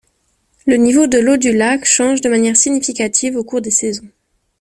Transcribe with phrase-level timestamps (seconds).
[0.65, 4.09] Le niveau de l'eau du lac change de manière significative au cours des saisons.